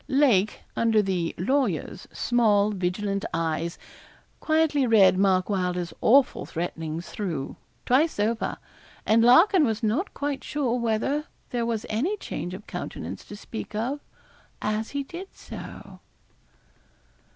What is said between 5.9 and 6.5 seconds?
awful